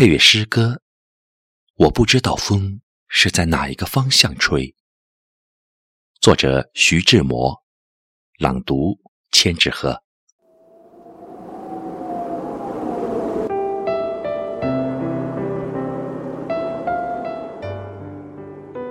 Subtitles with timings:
[0.00, 0.80] 配乐诗歌，
[1.76, 4.74] 我不知道风是在哪一个方向吹。
[6.22, 7.62] 作者徐志摩，
[8.38, 8.98] 朗读
[9.30, 10.02] 千纸鹤。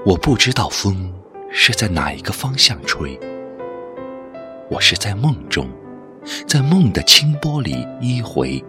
[0.06, 1.12] 我不知道风
[1.52, 3.20] 是在哪一个方向吹。
[4.70, 5.68] 我是在梦中，
[6.48, 8.64] 在梦的清波里依回。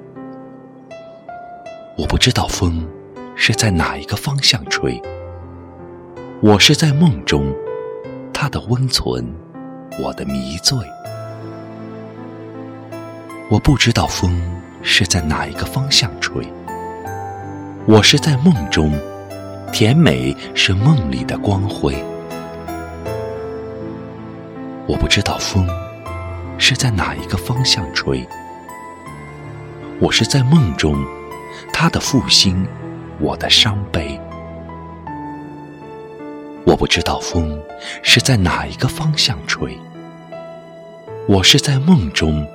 [2.01, 2.89] 我不知道风
[3.37, 4.99] 是在哪一个方向吹。
[6.41, 7.55] 我是在梦中，
[8.33, 9.23] 它的温存，
[10.03, 10.79] 我的迷醉。
[13.51, 14.41] 我不知道风
[14.83, 16.43] 是在哪一个方向吹。
[17.85, 18.99] 我是在梦中，
[19.71, 21.95] 甜美是梦里的光辉。
[24.87, 25.69] 我不知道风。
[26.57, 28.27] 是在哪一个方向吹？
[29.99, 30.95] 我是在梦中，
[31.73, 32.67] 他的负心，
[33.19, 34.21] 我的伤悲。
[36.65, 37.61] 我不知道风
[38.03, 39.77] 是在哪一个方向吹。
[41.27, 42.47] 我是在梦中，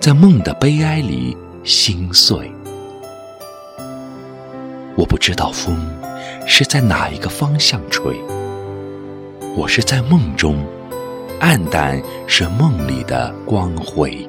[0.00, 2.50] 在梦的悲哀里心碎。
[4.96, 5.78] 我不知道风
[6.46, 8.14] 是在哪一个方向吹。
[9.56, 10.64] 我是在梦中。
[11.40, 14.28] 暗淡是梦里的光辉。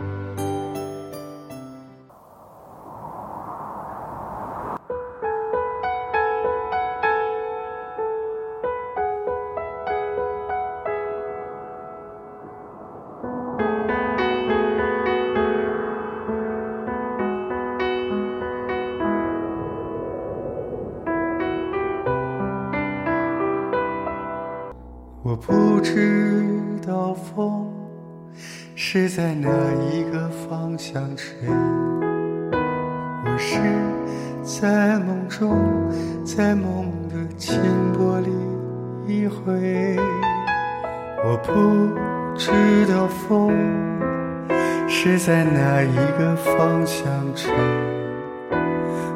[25.23, 26.43] 我不知
[26.83, 27.71] 道风
[28.73, 29.49] 是在哪
[29.91, 31.47] 一个方向吹，
[33.23, 33.59] 我是
[34.41, 35.55] 在梦中，
[36.25, 37.61] 在梦的清
[37.93, 38.31] 波里
[39.05, 39.95] 一回。
[41.23, 41.95] 我不
[42.35, 42.51] 知
[42.91, 43.53] 道风
[44.87, 47.05] 是在哪一个方向
[47.35, 47.53] 吹，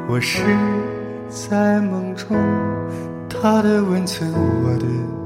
[0.08, 0.40] 我是
[1.28, 2.36] 在梦中，
[3.28, 5.25] 它的温存，我的。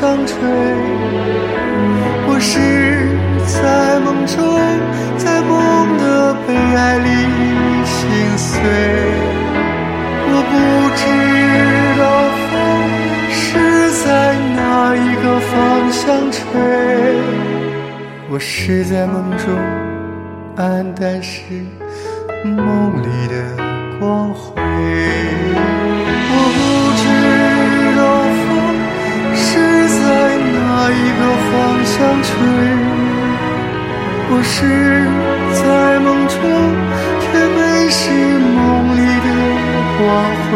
[0.00, 0.38] 风吹，
[2.28, 2.54] 我是
[3.46, 4.38] 在梦中，
[5.16, 7.08] 在梦的悲哀里
[7.84, 7.98] 心
[8.38, 8.48] 碎。
[10.30, 10.54] 我不
[10.94, 11.02] 知
[11.98, 12.02] 道
[12.46, 12.50] 风
[13.28, 14.06] 是在
[14.54, 15.50] 哪一个方
[15.90, 16.38] 向吹，
[18.30, 19.52] 我是在梦中，
[20.56, 21.42] 黯淡是
[22.44, 23.34] 梦里的
[23.98, 24.62] 光辉。
[31.50, 31.52] 方
[31.84, 32.28] 向吹？
[34.30, 34.56] 我是
[35.56, 35.62] 在
[36.00, 36.36] 梦中，
[37.20, 37.58] 甜美
[37.88, 38.00] 是
[38.38, 38.56] 梦
[38.94, 39.26] 里的
[39.96, 40.00] 光
[40.44, 40.48] 辉。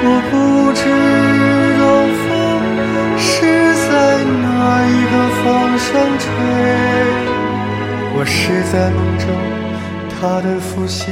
[0.00, 0.32] 我不
[0.78, 0.80] 知
[1.80, 1.82] 道
[2.22, 2.26] 风
[3.18, 3.26] 是
[3.88, 3.90] 在
[4.24, 4.46] 哪
[4.86, 5.44] 一个方
[5.76, 5.86] 向
[6.18, 6.24] 吹。
[8.14, 9.26] 我是在梦中，
[10.14, 11.02] 他的负心，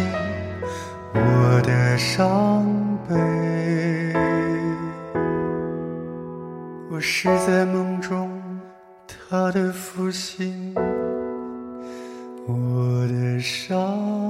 [1.12, 1.18] 我
[1.62, 2.64] 的伤
[3.08, 4.15] 悲。
[6.96, 8.40] 我是在梦中，
[9.06, 10.74] 他的负心，
[12.46, 14.25] 我的伤。